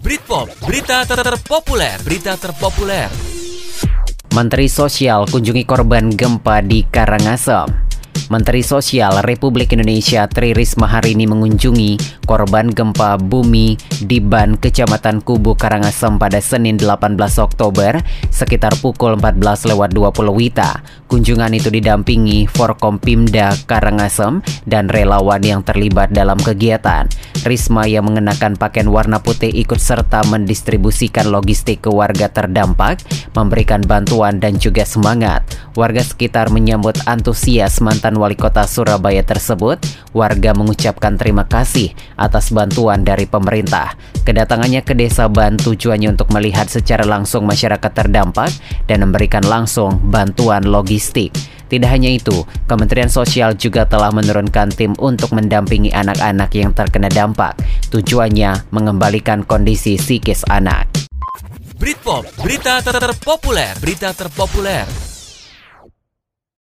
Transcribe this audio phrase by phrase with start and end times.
[0.00, 3.10] Britpop, berita ter terpopuler, berita terpopuler.
[4.30, 7.90] Menteri Sosial kunjungi korban gempa di Karangasem.
[8.30, 13.74] Menteri Sosial Republik Indonesia Tri Risma hari ini mengunjungi korban gempa bumi
[14.06, 17.98] di Ban, Kecamatan Kubu, Karangasem pada Senin 18 Oktober
[18.30, 20.78] sekitar pukul 14 lewat 20 Wita.
[21.10, 27.10] Kunjungan itu didampingi Forkompimda Karangasem dan relawan yang terlibat dalam kegiatan.
[27.40, 33.00] Risma yang mengenakan pakaian warna putih ikut serta mendistribusikan logistik ke warga terdampak,
[33.32, 35.40] memberikan bantuan dan juga semangat.
[35.72, 39.80] Warga sekitar menyambut antusias mantan wali kota Surabaya tersebut,
[40.12, 43.96] warga mengucapkan terima kasih atas bantuan dari pemerintah.
[44.20, 48.52] Kedatangannya ke desa Ban tujuannya untuk melihat secara langsung masyarakat terdampak
[48.84, 51.32] dan memberikan langsung bantuan logistik.
[51.70, 57.54] Tidak hanya itu, Kementerian Sosial juga telah menurunkan tim untuk mendampingi anak-anak yang terkena dampak.
[57.94, 60.90] Tujuannya mengembalikan kondisi psikis anak.
[61.78, 65.09] Britpop, berita ter terpopuler, berita terpopuler.